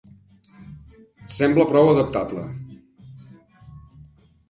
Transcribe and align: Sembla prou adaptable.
Sembla 1.35 1.67
prou 1.73 1.91
adaptable. 1.91 2.49